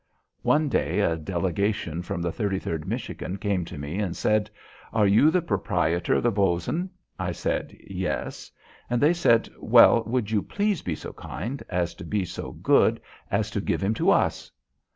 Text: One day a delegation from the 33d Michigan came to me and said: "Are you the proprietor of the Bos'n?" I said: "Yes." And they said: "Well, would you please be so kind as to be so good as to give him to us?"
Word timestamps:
One 0.41 0.67
day 0.67 0.99
a 1.01 1.15
delegation 1.15 2.01
from 2.01 2.23
the 2.23 2.31
33d 2.31 2.85
Michigan 2.87 3.37
came 3.37 3.65
to 3.65 3.77
me 3.77 3.99
and 3.99 4.17
said: 4.17 4.49
"Are 4.91 5.05
you 5.05 5.29
the 5.29 5.43
proprietor 5.43 6.15
of 6.15 6.23
the 6.23 6.31
Bos'n?" 6.31 6.89
I 7.19 7.31
said: 7.33 7.77
"Yes." 7.85 8.49
And 8.89 8.99
they 8.99 9.13
said: 9.13 9.47
"Well, 9.59 10.01
would 10.07 10.31
you 10.31 10.41
please 10.41 10.81
be 10.81 10.95
so 10.95 11.13
kind 11.13 11.61
as 11.69 11.93
to 11.93 12.03
be 12.03 12.25
so 12.25 12.51
good 12.51 12.99
as 13.29 13.51
to 13.51 13.61
give 13.61 13.83
him 13.83 13.93
to 13.93 14.09
us?" 14.09 14.49